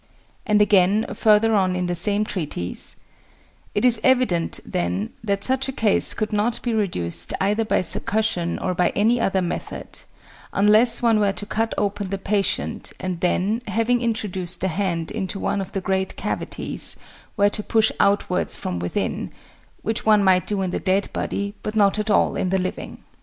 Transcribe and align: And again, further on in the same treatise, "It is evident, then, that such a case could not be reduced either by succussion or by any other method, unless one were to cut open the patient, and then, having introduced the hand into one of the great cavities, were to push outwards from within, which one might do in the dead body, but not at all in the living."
And 0.47 0.63
again, 0.63 1.05
further 1.13 1.53
on 1.53 1.75
in 1.75 1.85
the 1.85 1.93
same 1.93 2.25
treatise, 2.25 2.95
"It 3.75 3.85
is 3.85 4.01
evident, 4.03 4.59
then, 4.65 5.13
that 5.23 5.43
such 5.43 5.69
a 5.69 5.71
case 5.71 6.15
could 6.15 6.33
not 6.33 6.59
be 6.63 6.73
reduced 6.73 7.35
either 7.39 7.63
by 7.63 7.81
succussion 7.81 8.57
or 8.65 8.73
by 8.73 8.89
any 8.95 9.21
other 9.21 9.43
method, 9.43 9.99
unless 10.53 11.03
one 11.03 11.19
were 11.19 11.33
to 11.33 11.45
cut 11.45 11.75
open 11.77 12.09
the 12.09 12.17
patient, 12.17 12.93
and 12.99 13.19
then, 13.19 13.61
having 13.67 14.01
introduced 14.01 14.59
the 14.61 14.69
hand 14.69 15.11
into 15.11 15.39
one 15.39 15.61
of 15.61 15.73
the 15.73 15.81
great 15.81 16.15
cavities, 16.15 16.97
were 17.37 17.49
to 17.49 17.61
push 17.61 17.91
outwards 17.99 18.55
from 18.55 18.79
within, 18.79 19.29
which 19.83 20.03
one 20.03 20.23
might 20.23 20.47
do 20.47 20.63
in 20.63 20.71
the 20.71 20.79
dead 20.79 21.09
body, 21.13 21.53
but 21.61 21.75
not 21.75 21.99
at 21.99 22.09
all 22.09 22.35
in 22.35 22.49
the 22.49 22.57
living." 22.57 23.03